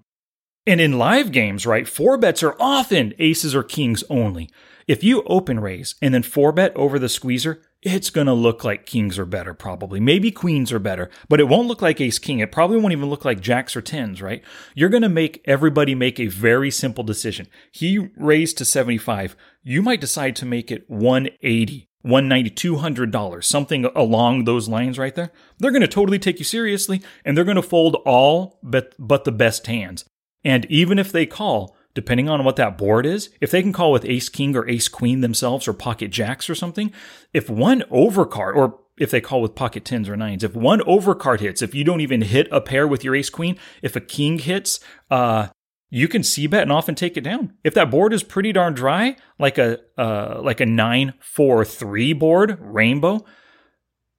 and 0.65 0.79
in 0.81 0.97
live 0.97 1.31
games, 1.31 1.65
right, 1.65 1.87
four 1.87 2.17
bets 2.17 2.43
are 2.43 2.55
often 2.59 3.13
aces 3.19 3.55
or 3.55 3.63
kings 3.63 4.03
only. 4.09 4.49
If 4.87 5.03
you 5.03 5.23
open 5.23 5.59
raise 5.59 5.95
and 6.01 6.13
then 6.13 6.23
four 6.23 6.51
bet 6.51 6.75
over 6.75 6.99
the 6.99 7.09
squeezer, 7.09 7.61
it's 7.83 8.09
going 8.09 8.27
to 8.27 8.33
look 8.33 8.63
like 8.63 8.85
kings 8.85 9.19
are 9.19 9.25
better, 9.25 9.53
probably. 9.53 9.99
Maybe 9.99 10.31
queens 10.31 10.71
are 10.71 10.79
better, 10.79 11.09
but 11.29 11.39
it 11.39 11.47
won't 11.47 11.67
look 11.67 11.81
like 11.81 12.01
ace 12.01 12.19
king. 12.19 12.39
It 12.39 12.51
probably 12.51 12.77
won't 12.77 12.91
even 12.91 13.09
look 13.09 13.23
like 13.23 13.39
jacks 13.39 13.75
or 13.75 13.81
tens, 13.81 14.21
right? 14.21 14.43
You're 14.73 14.89
going 14.89 15.03
to 15.03 15.09
make 15.09 15.41
everybody 15.45 15.93
make 15.93 16.19
a 16.19 16.27
very 16.27 16.71
simple 16.71 17.03
decision. 17.03 17.47
He 17.71 18.09
raised 18.17 18.57
to 18.57 18.65
75. 18.65 19.35
You 19.63 19.81
might 19.81 20.01
decide 20.01 20.35
to 20.37 20.45
make 20.45 20.71
it 20.71 20.89
180. 20.89 21.89
190 22.03 22.51
$200 22.51 23.43
something 23.43 23.83
along 23.95 24.43
those 24.45 24.69
lines 24.69 24.97
right 24.99 25.15
there 25.15 25.31
they're 25.57 25.71
going 25.71 25.81
to 25.81 25.87
totally 25.87 26.19
take 26.19 26.39
you 26.39 26.45
seriously 26.45 27.01
and 27.25 27.35
they're 27.35 27.43
going 27.43 27.55
to 27.55 27.61
fold 27.61 27.95
all 28.05 28.59
but 28.63 28.93
but 28.99 29.25
the 29.25 29.31
best 29.31 29.67
hands 29.67 30.05
and 30.45 30.65
even 30.69 30.99
if 30.99 31.11
they 31.11 31.25
call 31.25 31.75
depending 31.97 32.29
on 32.29 32.43
what 32.43 32.57
that 32.57 32.77
board 32.77 33.07
is, 33.07 33.31
if 33.41 33.49
they 33.49 33.63
can 33.63 33.73
call 33.73 33.91
with 33.91 34.05
ace 34.05 34.29
king 34.29 34.55
or 34.55 34.69
ace 34.69 34.87
queen 34.87 35.21
themselves 35.21 35.67
or 35.67 35.73
pocket 35.73 36.11
jacks 36.11 36.47
or 36.47 36.53
something, 36.53 36.93
if 37.33 37.49
one 37.49 37.81
overcard 37.91 38.55
or 38.55 38.79
if 38.99 39.09
they 39.09 39.19
call 39.19 39.41
with 39.41 39.55
pocket 39.55 39.83
tens 39.83 40.07
or 40.07 40.15
nines. 40.15 40.43
If 40.43 40.55
one 40.55 40.81
overcard 40.81 41.39
hits, 41.39 41.63
if 41.63 41.73
you 41.73 41.83
don't 41.83 42.01
even 42.01 42.21
hit 42.21 42.47
a 42.51 42.61
pair 42.61 42.87
with 42.87 43.03
your 43.03 43.15
ace 43.15 43.31
queen, 43.31 43.57
if 43.81 43.95
a 43.95 43.99
king 43.99 44.37
hits, 44.37 44.79
uh, 45.09 45.47
you 45.89 46.07
can 46.07 46.21
c 46.21 46.45
bet 46.45 46.61
and 46.61 46.71
often 46.71 46.93
take 46.93 47.17
it 47.17 47.21
down. 47.21 47.55
If 47.63 47.73
that 47.73 47.89
board 47.89 48.13
is 48.13 48.21
pretty 48.21 48.51
darn 48.51 48.75
dry, 48.75 49.15
like 49.39 49.57
a 49.57 49.79
uh, 49.97 50.39
like 50.43 50.59
a 50.59 50.67
nine 50.67 51.15
four 51.19 51.65
three 51.65 52.13
board, 52.13 52.59
rainbow, 52.61 53.25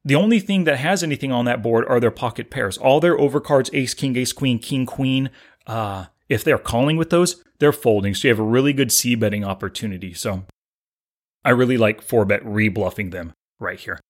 the 0.05 0.17
only 0.17 0.41
thing 0.41 0.65
that 0.65 0.79
has 0.79 1.05
anything 1.05 1.31
on 1.31 1.45
that 1.45 1.63
board 1.63 1.85
are 1.87 2.01
their 2.01 2.11
pocket 2.11 2.51
pairs. 2.51 2.77
All 2.77 2.99
their 2.99 3.17
overcards, 3.17 3.71
ace, 3.73 3.95
king, 3.95 4.17
ace, 4.17 4.33
queen, 4.33 4.59
king, 4.59 4.85
queen. 4.85 5.31
Uh, 5.65 6.07
if 6.29 6.43
they're 6.43 6.59
calling 6.59 6.97
with 6.97 7.11
those, 7.11 7.45
they're 7.61 7.73
folding. 7.73 8.15
So 8.15 8.29
you 8.29 8.35
have 8.35 8.41
a 8.41 8.45
really 8.45 8.73
good 8.73 8.93
c 8.93 9.15
betting 9.15 9.45
opportunity. 9.45 10.15
So 10.15 10.45
I 11.45 11.51
really 11.51 11.77
like 11.77 12.03
four 12.03 12.25
bet 12.25 12.45
rebluffing 12.45 13.11
them 13.11 13.33
right 13.59 13.79
here. 13.79 14.01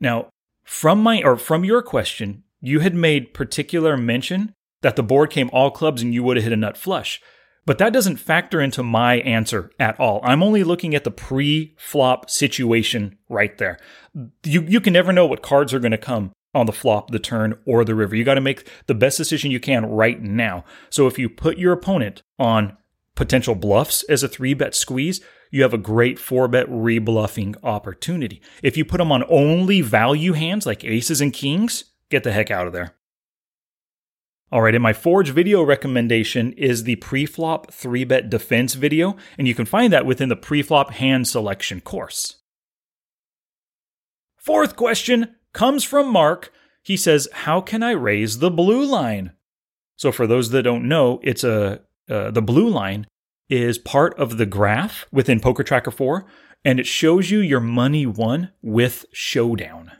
Now, 0.00 0.28
from 0.64 1.02
my 1.02 1.22
or 1.22 1.36
from 1.36 1.64
your 1.64 1.82
question, 1.82 2.44
you 2.60 2.80
had 2.80 2.94
made 2.94 3.34
particular 3.34 3.96
mention 3.96 4.54
that 4.82 4.96
the 4.96 5.02
board 5.02 5.30
came 5.30 5.50
all 5.52 5.70
clubs 5.70 6.02
and 6.02 6.14
you 6.14 6.22
would 6.22 6.36
have 6.36 6.44
hit 6.44 6.52
a 6.52 6.56
nut 6.56 6.76
flush. 6.76 7.20
But 7.66 7.78
that 7.78 7.92
doesn't 7.92 8.16
factor 8.16 8.60
into 8.60 8.82
my 8.82 9.16
answer 9.16 9.70
at 9.78 9.98
all. 10.00 10.20
I'm 10.24 10.42
only 10.42 10.64
looking 10.64 10.94
at 10.94 11.04
the 11.04 11.10
pre-flop 11.10 12.30
situation 12.30 13.18
right 13.28 13.56
there. 13.58 13.78
You 14.44 14.62
you 14.62 14.80
can 14.80 14.92
never 14.92 15.12
know 15.12 15.26
what 15.26 15.42
cards 15.42 15.74
are 15.74 15.78
going 15.78 15.90
to 15.92 15.98
come 15.98 16.32
on 16.54 16.66
the 16.66 16.72
flop, 16.72 17.10
the 17.10 17.18
turn, 17.18 17.58
or 17.64 17.84
the 17.84 17.94
river. 17.94 18.16
You 18.16 18.24
got 18.24 18.34
to 18.34 18.40
make 18.40 18.68
the 18.86 18.94
best 18.94 19.16
decision 19.16 19.50
you 19.50 19.60
can 19.60 19.86
right 19.86 20.20
now. 20.20 20.64
So 20.88 21.06
if 21.06 21.18
you 21.18 21.28
put 21.28 21.58
your 21.58 21.72
opponent 21.72 22.22
on 22.38 22.76
potential 23.14 23.54
bluffs 23.54 24.02
as 24.04 24.22
a 24.22 24.28
three 24.28 24.54
bet 24.54 24.74
squeeze, 24.74 25.20
you 25.50 25.62
have 25.62 25.74
a 25.74 25.78
great 25.78 26.18
four 26.18 26.48
bet 26.48 26.68
rebluffing 26.68 27.56
opportunity. 27.62 28.40
If 28.62 28.76
you 28.76 28.84
put 28.84 28.98
them 28.98 29.12
on 29.12 29.24
only 29.28 29.80
value 29.80 30.32
hands 30.32 30.66
like 30.66 30.84
aces 30.84 31.20
and 31.20 31.32
kings, 31.32 31.84
get 32.08 32.24
the 32.24 32.32
heck 32.32 32.50
out 32.50 32.66
of 32.66 32.72
there. 32.72 32.96
All 34.52 34.62
right, 34.62 34.74
and 34.74 34.82
my 34.82 34.92
Forge 34.92 35.30
video 35.30 35.62
recommendation 35.62 36.52
is 36.54 36.82
the 36.82 36.96
pre-flop 36.96 37.70
3-bet 37.70 38.30
defense 38.30 38.74
video, 38.74 39.16
and 39.38 39.46
you 39.46 39.54
can 39.54 39.64
find 39.64 39.92
that 39.92 40.06
within 40.06 40.28
the 40.28 40.34
pre-flop 40.34 40.90
hand 40.90 41.28
selection 41.28 41.80
course. 41.80 42.38
Fourth 44.36 44.74
question 44.74 45.36
comes 45.52 45.84
from 45.84 46.10
Mark. 46.10 46.52
He 46.82 46.96
says, 46.96 47.28
"How 47.32 47.60
can 47.60 47.82
I 47.82 47.92
raise 47.92 48.38
the 48.38 48.50
blue 48.50 48.84
line?" 48.84 49.32
So 49.96 50.12
for 50.12 50.26
those 50.26 50.50
that 50.50 50.62
don't 50.62 50.88
know, 50.88 51.20
it's 51.22 51.44
a 51.44 51.82
uh, 52.08 52.30
the 52.30 52.42
blue 52.42 52.68
line 52.68 53.06
is 53.48 53.78
part 53.78 54.18
of 54.18 54.38
the 54.38 54.46
graph 54.46 55.06
within 55.12 55.40
Poker 55.40 55.62
Tracker 55.62 55.90
4, 55.90 56.24
and 56.64 56.78
it 56.78 56.86
shows 56.86 57.30
you 57.30 57.40
your 57.40 57.60
money 57.60 58.06
won 58.06 58.50
with 58.62 59.04
Showdown. 59.12 59.92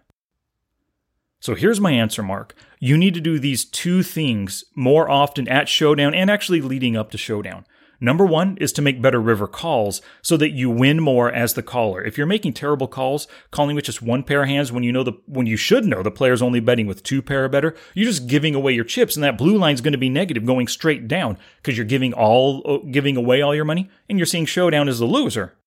So 1.40 1.54
here's 1.54 1.80
my 1.80 1.92
answer, 1.92 2.22
Mark. 2.22 2.54
You 2.78 2.96
need 2.96 3.14
to 3.14 3.20
do 3.20 3.38
these 3.38 3.64
two 3.64 4.02
things 4.02 4.64
more 4.74 5.10
often 5.10 5.48
at 5.48 5.68
Showdown 5.68 6.14
and 6.14 6.30
actually 6.30 6.60
leading 6.60 6.96
up 6.96 7.10
to 7.10 7.18
Showdown. 7.18 7.66
Number 8.02 8.24
one 8.24 8.56
is 8.56 8.72
to 8.72 8.82
make 8.82 9.02
better 9.02 9.20
river 9.20 9.46
calls 9.46 10.00
so 10.22 10.38
that 10.38 10.52
you 10.52 10.70
win 10.70 11.02
more 11.02 11.30
as 11.30 11.52
the 11.52 11.62
caller. 11.62 12.02
If 12.02 12.16
you're 12.16 12.26
making 12.26 12.54
terrible 12.54 12.88
calls, 12.88 13.28
calling 13.50 13.76
with 13.76 13.84
just 13.84 14.00
one 14.00 14.22
pair 14.22 14.42
of 14.42 14.48
hands 14.48 14.72
when 14.72 14.82
you 14.82 14.90
know 14.90 15.02
the 15.02 15.12
when 15.26 15.46
you 15.46 15.58
should 15.58 15.84
know 15.84 16.02
the 16.02 16.10
player's 16.10 16.40
only 16.40 16.60
betting 16.60 16.86
with 16.86 17.02
two 17.02 17.20
pair 17.20 17.44
or 17.44 17.48
better, 17.50 17.76
you're 17.92 18.10
just 18.10 18.26
giving 18.26 18.54
away 18.54 18.72
your 18.72 18.84
chips, 18.84 19.16
and 19.16 19.22
that 19.22 19.36
blue 19.36 19.58
line's 19.58 19.82
going 19.82 19.92
to 19.92 19.98
be 19.98 20.08
negative, 20.08 20.46
going 20.46 20.66
straight 20.66 21.08
down 21.08 21.36
because 21.56 21.76
you're 21.76 21.84
giving 21.84 22.14
all 22.14 22.62
uh, 22.64 22.78
giving 22.90 23.18
away 23.18 23.42
all 23.42 23.54
your 23.54 23.66
money, 23.66 23.90
and 24.08 24.18
you're 24.18 24.26
seeing 24.26 24.46
showdown 24.46 24.88
as 24.88 24.98
the 24.98 25.04
loser. 25.04 25.58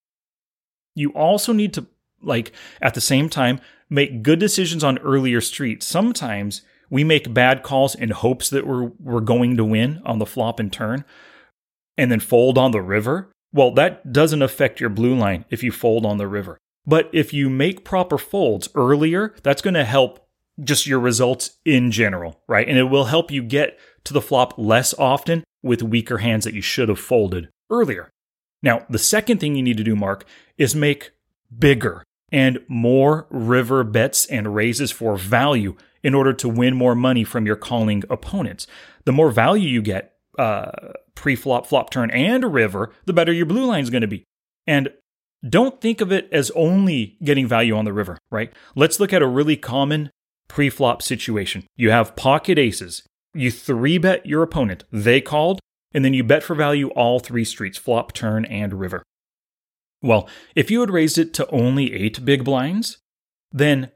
You 0.95 1.11
also 1.11 1.53
need 1.53 1.73
to 1.75 1.85
like 2.19 2.51
at 2.81 2.95
the 2.95 3.01
same 3.01 3.29
time 3.29 3.59
make 3.89 4.23
good 4.23 4.39
decisions 4.39 4.83
on 4.83 4.97
earlier 4.99 5.39
streets. 5.39 5.85
Sometimes 5.85 6.63
we 6.89 7.03
make 7.03 7.31
bad 7.31 7.61
calls 7.61 7.93
in 7.93 8.09
hopes 8.09 8.49
that 8.49 8.65
we're 8.65 8.91
we're 8.99 9.19
going 9.19 9.55
to 9.57 9.63
win 9.63 10.01
on 10.03 10.17
the 10.17 10.25
flop 10.25 10.59
and 10.59 10.73
turn 10.73 11.05
and 11.97 12.11
then 12.11 12.19
fold 12.19 12.57
on 12.57 12.71
the 12.71 12.81
river. 12.81 13.29
Well, 13.51 13.71
that 13.71 14.11
doesn't 14.11 14.41
affect 14.41 14.79
your 14.79 14.89
blue 14.89 15.15
line 15.15 15.45
if 15.49 15.63
you 15.63 15.71
fold 15.71 16.05
on 16.05 16.17
the 16.17 16.27
river. 16.27 16.57
But 16.85 17.09
if 17.13 17.33
you 17.33 17.49
make 17.49 17.85
proper 17.85 18.17
folds 18.17 18.69
earlier, 18.75 19.33
that's 19.43 19.61
going 19.61 19.75
to 19.75 19.85
help 19.85 20.27
just 20.61 20.85
your 20.85 20.99
results 20.99 21.57
in 21.65 21.91
general, 21.91 22.41
right? 22.47 22.67
And 22.67 22.77
it 22.77 22.83
will 22.83 23.05
help 23.05 23.31
you 23.31 23.41
get 23.41 23.79
to 24.03 24.13
the 24.13 24.21
flop 24.21 24.53
less 24.57 24.93
often 24.95 25.43
with 25.61 25.81
weaker 25.81 26.19
hands 26.19 26.45
that 26.45 26.53
you 26.53 26.61
should 26.61 26.89
have 26.89 26.99
folded 26.99 27.49
earlier. 27.69 28.09
Now, 28.61 28.85
the 28.89 28.99
second 28.99 29.39
thing 29.39 29.55
you 29.55 29.63
need 29.63 29.77
to 29.77 29.83
do, 29.83 29.95
Mark, 29.95 30.25
is 30.57 30.75
make 30.75 31.11
bigger 31.57 32.03
and 32.31 32.59
more 32.67 33.27
river 33.29 33.83
bets 33.83 34.25
and 34.25 34.55
raises 34.55 34.91
for 34.91 35.17
value 35.17 35.75
in 36.03 36.13
order 36.13 36.33
to 36.33 36.49
win 36.49 36.75
more 36.75 36.95
money 36.95 37.23
from 37.23 37.45
your 37.45 37.55
calling 37.55 38.03
opponents. 38.09 38.67
The 39.05 39.11
more 39.11 39.31
value 39.31 39.69
you 39.69 39.81
get, 39.81 40.12
uh, 40.37 40.71
pre 41.15 41.35
flop, 41.35 41.65
flop 41.65 41.89
turn, 41.89 42.11
and 42.11 42.43
a 42.43 42.47
river, 42.47 42.91
the 43.05 43.13
better 43.13 43.31
your 43.31 43.45
blue 43.45 43.65
line 43.65 43.83
is 43.83 43.89
going 43.89 44.01
to 44.01 44.07
be. 44.07 44.23
And 44.65 44.89
don't 45.47 45.81
think 45.81 46.01
of 46.01 46.11
it 46.11 46.29
as 46.31 46.51
only 46.51 47.17
getting 47.23 47.47
value 47.47 47.75
on 47.75 47.85
the 47.85 47.93
river, 47.93 48.17
right? 48.31 48.51
Let's 48.75 48.99
look 48.99 49.11
at 49.11 49.21
a 49.21 49.27
really 49.27 49.57
common 49.57 50.09
pre 50.47 50.69
flop 50.69 51.01
situation. 51.01 51.65
You 51.75 51.91
have 51.91 52.15
pocket 52.15 52.57
aces. 52.57 53.03
You 53.33 53.51
three 53.51 53.97
bet 53.97 54.25
your 54.25 54.43
opponent. 54.43 54.83
They 54.91 55.19
called, 55.19 55.59
and 55.93 56.05
then 56.05 56.13
you 56.13 56.23
bet 56.23 56.43
for 56.43 56.55
value 56.55 56.89
all 56.89 57.19
three 57.19 57.45
streets 57.45 57.77
flop, 57.77 58.13
turn, 58.13 58.45
and 58.45 58.73
river. 58.73 59.03
Well, 60.01 60.29
if 60.55 60.69
you 60.69 60.81
had 60.81 60.91
raised 60.91 61.17
it 61.17 61.33
to 61.35 61.49
only 61.49 61.93
eight 61.93 62.23
big 62.23 62.43
blinds, 62.43 62.97
then 63.51 63.91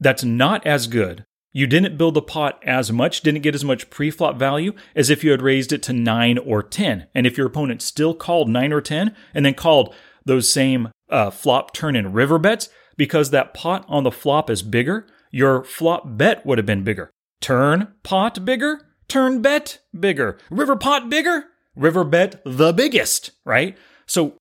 that's 0.00 0.24
not 0.24 0.66
as 0.66 0.86
good. 0.86 1.24
You 1.52 1.66
didn't 1.66 1.98
build 1.98 2.14
the 2.14 2.22
pot 2.22 2.58
as 2.64 2.90
much, 2.90 3.20
didn't 3.20 3.42
get 3.42 3.54
as 3.54 3.64
much 3.64 3.90
pre-flop 3.90 4.38
value 4.38 4.72
as 4.96 5.10
if 5.10 5.22
you 5.22 5.30
had 5.30 5.42
raised 5.42 5.72
it 5.72 5.82
to 5.84 5.92
9 5.92 6.38
or 6.38 6.62
10. 6.62 7.06
And 7.14 7.26
if 7.26 7.36
your 7.36 7.46
opponent 7.46 7.82
still 7.82 8.14
called 8.14 8.48
9 8.48 8.72
or 8.72 8.80
10 8.80 9.14
and 9.34 9.44
then 9.44 9.54
called 9.54 9.94
those 10.24 10.50
same 10.50 10.88
uh, 11.10 11.30
flop, 11.30 11.74
turn, 11.74 11.94
and 11.94 12.14
river 12.14 12.38
bets, 12.38 12.70
because 12.96 13.30
that 13.30 13.52
pot 13.52 13.84
on 13.88 14.04
the 14.04 14.10
flop 14.10 14.48
is 14.48 14.62
bigger, 14.62 15.06
your 15.30 15.62
flop 15.64 16.04
bet 16.06 16.44
would 16.46 16.58
have 16.58 16.66
been 16.66 16.84
bigger. 16.84 17.10
Turn 17.40 17.88
pot 18.02 18.44
bigger, 18.44 18.88
turn 19.08 19.42
bet 19.42 19.80
bigger, 19.98 20.38
river 20.50 20.76
pot 20.76 21.10
bigger, 21.10 21.44
river 21.74 22.04
bet 22.04 22.40
the 22.44 22.72
biggest, 22.72 23.32
right? 23.44 23.76
So 24.06 24.36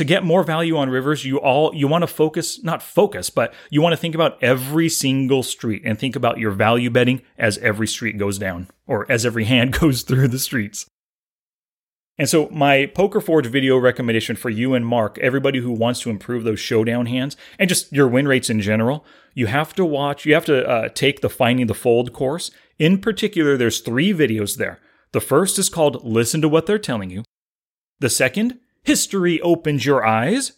to 0.00 0.04
get 0.06 0.24
more 0.24 0.42
value 0.42 0.78
on 0.78 0.88
rivers, 0.88 1.26
you 1.26 1.36
all 1.36 1.74
you 1.74 1.86
want 1.86 2.00
to 2.00 2.06
focus, 2.06 2.64
not 2.64 2.82
focus, 2.82 3.28
but 3.28 3.52
you 3.68 3.82
want 3.82 3.92
to 3.92 3.98
think 3.98 4.14
about 4.14 4.42
every 4.42 4.88
single 4.88 5.42
street 5.42 5.82
and 5.84 5.98
think 5.98 6.16
about 6.16 6.38
your 6.38 6.52
value 6.52 6.88
betting 6.88 7.20
as 7.36 7.58
every 7.58 7.86
street 7.86 8.16
goes 8.16 8.38
down 8.38 8.66
or 8.86 9.04
as 9.12 9.26
every 9.26 9.44
hand 9.44 9.72
goes 9.78 10.00
through 10.00 10.26
the 10.28 10.38
streets. 10.38 10.86
And 12.16 12.30
so, 12.30 12.48
my 12.48 12.86
Poker 12.86 13.20
Forge 13.20 13.46
video 13.46 13.76
recommendation 13.76 14.36
for 14.36 14.48
you 14.48 14.72
and 14.72 14.86
Mark, 14.86 15.18
everybody 15.18 15.58
who 15.58 15.70
wants 15.70 16.00
to 16.00 16.10
improve 16.10 16.44
those 16.44 16.58
showdown 16.58 17.04
hands 17.04 17.36
and 17.58 17.68
just 17.68 17.92
your 17.92 18.08
win 18.08 18.26
rates 18.26 18.48
in 18.48 18.62
general, 18.62 19.04
you 19.34 19.48
have 19.48 19.74
to 19.74 19.84
watch, 19.84 20.24
you 20.24 20.32
have 20.32 20.46
to 20.46 20.66
uh, 20.66 20.88
take 20.88 21.20
the 21.20 21.28
Finding 21.28 21.66
the 21.66 21.74
Fold 21.74 22.14
course. 22.14 22.50
In 22.78 23.02
particular, 23.02 23.58
there's 23.58 23.80
three 23.80 24.14
videos 24.14 24.56
there. 24.56 24.80
The 25.12 25.20
first 25.20 25.58
is 25.58 25.68
called 25.68 26.02
Listen 26.02 26.40
to 26.40 26.48
What 26.48 26.64
They're 26.64 26.78
Telling 26.78 27.10
You. 27.10 27.22
The 27.98 28.08
second 28.08 28.60
History 28.84 29.40
opens 29.40 29.84
your 29.84 30.04
eyes. 30.04 30.52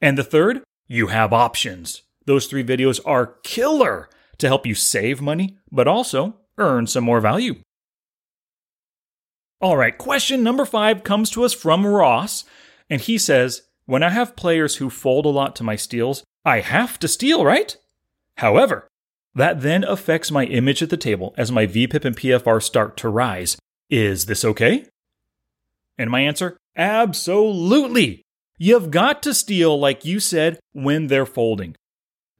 And 0.00 0.16
the 0.16 0.24
third, 0.24 0.62
you 0.86 1.08
have 1.08 1.32
options. 1.32 2.02
Those 2.26 2.46
three 2.46 2.64
videos 2.64 3.00
are 3.04 3.34
killer 3.42 4.08
to 4.38 4.46
help 4.48 4.66
you 4.66 4.74
save 4.74 5.20
money, 5.20 5.56
but 5.70 5.88
also 5.88 6.36
earn 6.58 6.86
some 6.86 7.04
more 7.04 7.20
value. 7.20 7.56
All 9.60 9.76
right, 9.76 9.96
question 9.96 10.42
number 10.42 10.64
five 10.64 11.04
comes 11.04 11.30
to 11.30 11.44
us 11.44 11.52
from 11.52 11.86
Ross, 11.86 12.44
and 12.88 13.00
he 13.00 13.18
says, 13.18 13.62
When 13.84 14.02
I 14.02 14.10
have 14.10 14.36
players 14.36 14.76
who 14.76 14.88
fold 14.88 15.26
a 15.26 15.30
lot 15.30 15.54
to 15.56 15.64
my 15.64 15.76
steals, 15.76 16.24
I 16.44 16.60
have 16.60 16.98
to 17.00 17.08
steal, 17.08 17.44
right? 17.44 17.76
However, 18.38 18.88
that 19.34 19.60
then 19.60 19.84
affects 19.84 20.30
my 20.30 20.44
image 20.46 20.82
at 20.82 20.90
the 20.90 20.96
table 20.96 21.34
as 21.36 21.52
my 21.52 21.66
VPIP 21.66 22.04
and 22.04 22.16
PFR 22.16 22.62
start 22.62 22.96
to 22.98 23.08
rise. 23.08 23.58
Is 23.90 24.26
this 24.26 24.44
okay? 24.44 24.86
And 25.98 26.10
my 26.10 26.20
answer 26.20 26.56
Absolutely. 26.76 28.22
You've 28.58 28.90
got 28.90 29.22
to 29.22 29.34
steal, 29.34 29.78
like 29.78 30.04
you 30.04 30.20
said, 30.20 30.58
when 30.72 31.06
they're 31.06 31.26
folding. 31.26 31.76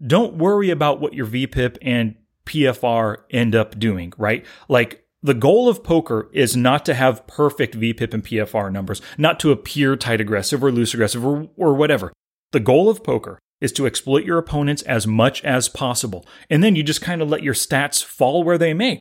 Don't 0.05 0.37
worry 0.37 0.71
about 0.71 1.01
what 1.01 1.15
your 1.15 1.27
VPIP 1.27 1.79
and 1.83 2.15
PFR 2.47 3.19
end 3.31 3.55
up 3.55 3.79
doing, 3.79 4.13
right? 4.19 4.45
Like 4.69 5.05
the 5.23 5.35
goal 5.35 5.69
of 5.69 5.85
poker 5.85 6.31
is 6.33 6.57
not 6.57 6.85
to 6.87 6.95
have 6.95 7.27
perfect 7.27 7.79
VPIP 7.79 8.15
and 8.15 8.25
PFR 8.25 8.73
numbers, 8.73 9.03
not 9.19 9.39
to 9.41 9.53
appear 9.53 9.97
tight 9.97 10.21
aggressive 10.21 10.65
or 10.65 10.73
loose 10.73 10.95
aggressive 10.95 11.25
or, 11.25 11.49
or 11.57 11.75
whatever. 11.75 12.13
The 12.53 12.61
goal 12.61 12.89
of 12.89 13.05
poker 13.05 13.39
is 13.61 13.73
to 13.73 13.87
exploit 13.87 14.25
your 14.25 14.39
opponents 14.39 14.83
as 14.83 15.07
much 15.07 15.45
as 15.45 15.69
possible. 15.69 16.27
And 16.49 16.65
then 16.65 16.77
you 16.77 16.83
just 16.83 17.03
kind 17.03 17.21
of 17.21 17.29
let 17.29 17.43
your 17.43 17.55
stats 17.55 18.03
fall 18.03 18.43
where 18.43 18.59
they 18.59 18.75
may. 18.75 19.01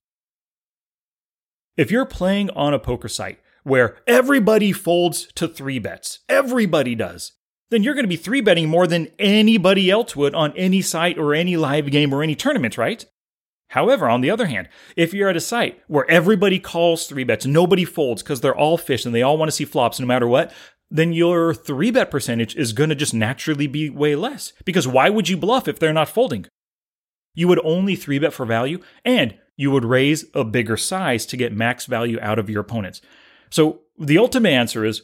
If 1.77 1.91
you're 1.91 2.05
playing 2.05 2.49
on 2.51 2.73
a 2.73 2.79
poker 2.79 3.07
site 3.07 3.39
where 3.69 3.97
everybody 4.07 4.71
folds 4.73 5.27
to 5.35 5.47
three 5.47 5.79
bets. 5.79 6.19
Everybody 6.27 6.95
does. 6.95 7.33
then 7.71 7.83
you're 7.83 7.93
going 7.93 8.03
to 8.03 8.09
be 8.09 8.15
three 8.15 8.41
betting 8.41 8.67
more 8.67 8.87
than 8.87 9.09
anybody 9.19 9.91
else 9.91 10.15
would 10.15 10.33
on 10.33 10.51
any 10.57 10.81
site 10.81 11.17
or 11.17 11.33
any 11.35 11.55
live 11.55 11.89
game 11.91 12.11
or 12.13 12.23
any 12.23 12.35
tournament, 12.35 12.77
right? 12.77 13.05
However, 13.69 14.09
on 14.09 14.21
the 14.21 14.31
other 14.31 14.47
hand, 14.47 14.67
if 14.95 15.13
you're 15.13 15.29
at 15.29 15.37
a 15.37 15.41
site 15.41 15.79
where 15.87 16.09
everybody 16.09 16.59
calls 16.59 17.05
three 17.05 17.23
bets, 17.23 17.45
nobody 17.45 17.85
folds 17.85 18.23
because 18.23 18.41
they're 18.41 18.55
all 18.55 18.77
fish 18.77 19.05
and 19.05 19.13
they 19.13 19.21
all 19.21 19.37
want 19.37 19.49
to 19.49 19.55
see 19.55 19.65
flops 19.65 19.99
no 19.99 20.07
matter 20.07 20.27
what, 20.27 20.51
then 20.89 21.13
your 21.13 21.53
three 21.53 21.91
bet 21.91 22.09
percentage 22.09 22.55
is 22.55 22.73
going 22.73 22.89
to 22.89 22.95
just 22.95 23.13
naturally 23.13 23.67
be 23.67 23.91
way 23.91 24.15
less. 24.15 24.53
Because 24.65 24.87
why 24.87 25.11
would 25.11 25.29
you 25.29 25.37
bluff 25.37 25.67
if 25.67 25.77
they're 25.77 25.93
not 25.93 26.09
folding? 26.09 26.47
You 27.35 27.47
would 27.47 27.63
only 27.63 27.95
three 27.95 28.17
bet 28.17 28.33
for 28.33 28.47
value 28.47 28.79
and 29.05 29.37
you 29.55 29.69
would 29.69 29.85
raise 29.85 30.25
a 30.33 30.43
bigger 30.43 30.75
size 30.75 31.27
to 31.27 31.37
get 31.37 31.53
max 31.53 31.85
value 31.85 32.17
out 32.19 32.39
of 32.39 32.49
your 32.49 32.61
opponents. 32.61 33.01
So 33.49 33.81
the 33.97 34.17
ultimate 34.17 34.49
answer 34.49 34.85
is 34.85 35.01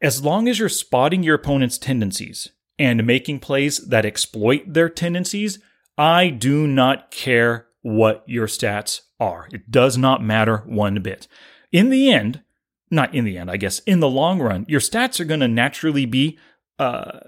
as 0.00 0.22
long 0.22 0.48
as 0.48 0.58
you're 0.58 0.68
spotting 0.68 1.22
your 1.22 1.34
opponent's 1.34 1.78
tendencies 1.78 2.50
and 2.78 3.06
making 3.06 3.40
plays 3.40 3.78
that 3.88 4.04
exploit 4.04 4.62
their 4.66 4.88
tendencies, 4.88 5.58
I 5.96 6.28
do 6.28 6.66
not 6.66 7.10
care 7.10 7.66
what 7.82 8.22
your 8.26 8.46
stats 8.46 9.02
are. 9.18 9.48
It 9.52 9.70
does 9.70 9.96
not 9.96 10.22
matter 10.22 10.58
one 10.66 11.00
bit. 11.00 11.26
In 11.72 11.90
the 11.90 12.12
end, 12.12 12.42
not 12.90 13.14
in 13.14 13.24
the 13.24 13.38
end, 13.38 13.50
I 13.50 13.56
guess, 13.56 13.78
in 13.80 14.00
the 14.00 14.08
long 14.08 14.40
run, 14.40 14.66
your 14.68 14.80
stats 14.80 15.18
are 15.20 15.24
going 15.24 15.40
to 15.40 15.48
naturally 15.48 16.04
be, 16.04 16.38
uh, 16.78 17.20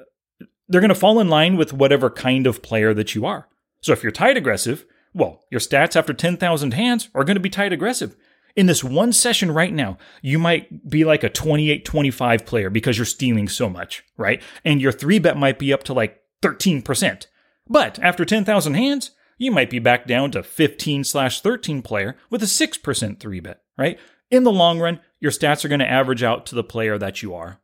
they're 0.69 0.81
going 0.81 0.89
to 0.91 0.95
fall 0.95 1.21
in 1.21 1.29
line 1.29 1.57
with 1.57 1.73
whatever 1.73 2.11
kind 2.11 2.47
of 2.47 2.63
player 2.63 2.93
that 2.95 3.15
you 3.15 3.25
are. 3.25 3.49
So 3.81 3.93
if 3.93 4.03
you're 4.03 4.13
tight 4.13 4.37
aggressive, 4.37 4.85
well, 5.15 5.45
your 5.51 5.61
stats 5.61 5.97
after 5.97 6.13
10,000 6.13 6.75
hands 6.75 7.09
are 7.15 7.25
going 7.25 7.37
to 7.37 7.41
be 7.41 7.51
tight 7.51 7.73
aggressive. 7.73 8.15
In 8.59 8.67
this 8.67 8.83
one 8.83 9.13
session 9.13 9.53
right 9.53 9.73
now, 9.73 9.99
you 10.21 10.37
might 10.37 10.91
be 10.91 11.05
like 11.05 11.23
a 11.23 11.29
28 11.29 11.85
25 11.85 12.45
player 12.45 12.71
because 12.71 12.99
you're 12.99 13.05
stealing 13.05 13.47
so 13.47 13.71
much, 13.71 14.03
right? 14.17 14.43
And 14.65 14.81
your 14.81 14.91
three 14.91 15.21
bet 15.21 15.37
might 15.37 15.61
be 15.61 15.73
up 15.73 15.85
to 15.85 15.93
like 15.93 16.21
13%. 16.43 17.27
But 17.69 18.01
after 18.01 18.25
10,000 18.25 18.75
hands, 18.75 19.13
you 19.39 19.53
might 19.53 19.71
be 19.71 19.79
back 19.79 20.09
down 20.09 20.33
to 20.33 20.43
15 20.43 21.05
slash 21.05 21.41
13 21.41 21.83
player 21.83 22.17
with 22.31 22.43
a 22.43 22.47
6% 22.47 23.21
3 23.21 23.41
bet, 23.41 23.61
right? 23.79 23.97
In 24.29 24.43
the 24.43 24.51
long 24.51 24.81
run, 24.81 24.99
your 25.21 25.31
stats 25.31 25.65
are 25.65 25.69
going 25.69 25.79
to 25.79 25.89
average 25.89 26.25
out 26.25 26.45
to 26.47 26.57
the 26.57 26.65
player 26.65 26.99
that 26.99 27.23
you 27.23 27.37
are. 27.37 27.61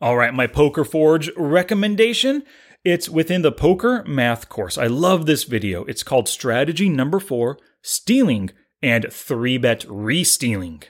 All 0.00 0.16
right, 0.16 0.32
my 0.32 0.46
Poker 0.46 0.84
Forge 0.84 1.30
recommendation. 1.36 2.44
It's 2.82 3.10
within 3.10 3.42
the 3.42 3.52
poker 3.52 4.04
math 4.06 4.48
course. 4.48 4.78
I 4.78 4.86
love 4.86 5.26
this 5.26 5.44
video. 5.44 5.84
It's 5.84 6.02
called 6.02 6.30
Strategy 6.30 6.88
Number 6.88 7.20
Four 7.20 7.58
Stealing 7.82 8.52
and 8.82 9.06
3 9.10 9.58
Bet 9.58 9.84
Re-Stealing. 9.88 10.82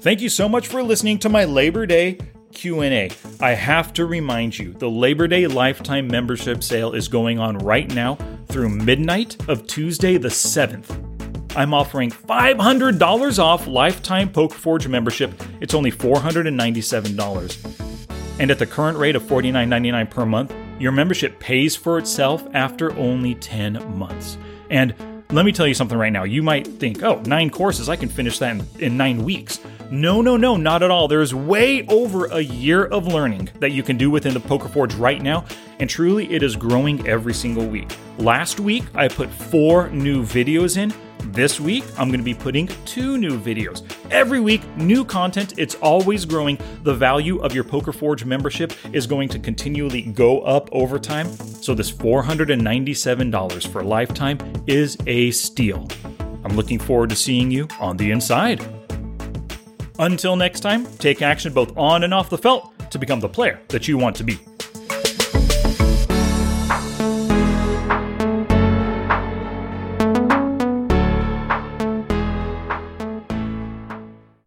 Thank 0.00 0.20
you 0.20 0.28
so 0.28 0.48
much 0.48 0.68
for 0.68 0.84
listening 0.84 1.18
to 1.18 1.28
my 1.28 1.44
Labor 1.44 1.84
Day 1.84 2.18
Q&A. 2.52 3.10
I 3.40 3.50
have 3.54 3.92
to 3.94 4.06
remind 4.06 4.58
you, 4.58 4.72
the 4.72 4.88
Labor 4.88 5.26
Day 5.26 5.46
lifetime 5.46 6.06
membership 6.06 6.62
sale 6.62 6.92
is 6.92 7.08
going 7.08 7.38
on 7.38 7.58
right 7.58 7.92
now 7.92 8.16
through 8.46 8.68
midnight 8.68 9.36
of 9.48 9.66
Tuesday 9.66 10.16
the 10.16 10.28
7th. 10.28 11.05
I'm 11.56 11.72
offering 11.72 12.10
$500 12.10 13.38
off 13.38 13.66
lifetime 13.66 14.28
PokerForge 14.28 14.86
membership. 14.88 15.42
It's 15.62 15.72
only 15.72 15.90
$497. 15.90 18.38
And 18.38 18.50
at 18.50 18.58
the 18.58 18.66
current 18.66 18.98
rate 18.98 19.16
of 19.16 19.22
$49.99 19.22 20.10
per 20.10 20.26
month, 20.26 20.52
your 20.78 20.92
membership 20.92 21.40
pays 21.40 21.74
for 21.74 21.96
itself 21.96 22.46
after 22.52 22.92
only 22.98 23.36
10 23.36 23.98
months. 23.98 24.36
And 24.68 24.94
let 25.32 25.46
me 25.46 25.52
tell 25.52 25.66
you 25.66 25.72
something 25.72 25.96
right 25.96 26.12
now. 26.12 26.24
You 26.24 26.42
might 26.42 26.66
think, 26.66 27.02
oh, 27.02 27.22
nine 27.22 27.48
courses, 27.48 27.88
I 27.88 27.96
can 27.96 28.10
finish 28.10 28.38
that 28.40 28.54
in, 28.54 28.66
in 28.78 28.98
nine 28.98 29.24
weeks. 29.24 29.58
No, 29.90 30.20
no, 30.20 30.36
no, 30.36 30.58
not 30.58 30.82
at 30.82 30.90
all. 30.90 31.08
There's 31.08 31.34
way 31.34 31.86
over 31.86 32.26
a 32.26 32.40
year 32.40 32.84
of 32.84 33.06
learning 33.06 33.48
that 33.60 33.70
you 33.70 33.82
can 33.82 33.96
do 33.96 34.10
within 34.10 34.34
the 34.34 34.40
Poker 34.40 34.68
Forge 34.68 34.94
right 34.96 35.22
now, 35.22 35.46
and 35.78 35.88
truly 35.88 36.30
it 36.30 36.42
is 36.42 36.54
growing 36.54 37.08
every 37.08 37.32
single 37.32 37.66
week. 37.66 37.96
Last 38.18 38.60
week, 38.60 38.84
I 38.94 39.08
put 39.08 39.30
four 39.30 39.88
new 39.88 40.22
videos 40.22 40.76
in. 40.76 40.92
This 41.24 41.60
week, 41.60 41.84
I'm 41.98 42.08
going 42.08 42.20
to 42.20 42.24
be 42.24 42.34
putting 42.34 42.68
two 42.84 43.18
new 43.18 43.38
videos. 43.38 43.82
Every 44.10 44.40
week, 44.40 44.66
new 44.76 45.04
content. 45.04 45.54
It's 45.58 45.74
always 45.76 46.24
growing. 46.24 46.58
The 46.82 46.94
value 46.94 47.38
of 47.40 47.54
your 47.54 47.64
Poker 47.64 47.92
Forge 47.92 48.24
membership 48.24 48.72
is 48.92 49.06
going 49.06 49.28
to 49.30 49.38
continually 49.38 50.02
go 50.02 50.40
up 50.40 50.68
over 50.72 50.98
time. 50.98 51.28
So, 51.28 51.74
this 51.74 51.92
$497 51.92 53.68
for 53.68 53.82
lifetime 53.82 54.38
is 54.66 54.96
a 55.06 55.30
steal. 55.30 55.88
I'm 56.44 56.56
looking 56.56 56.78
forward 56.78 57.10
to 57.10 57.16
seeing 57.16 57.50
you 57.50 57.68
on 57.80 57.96
the 57.96 58.10
inside. 58.10 58.64
Until 59.98 60.36
next 60.36 60.60
time, 60.60 60.86
take 60.98 61.22
action 61.22 61.52
both 61.52 61.76
on 61.76 62.04
and 62.04 62.14
off 62.14 62.30
the 62.30 62.38
felt 62.38 62.72
to 62.90 62.98
become 62.98 63.20
the 63.20 63.28
player 63.28 63.60
that 63.68 63.88
you 63.88 63.98
want 63.98 64.16
to 64.16 64.24
be. 64.24 64.38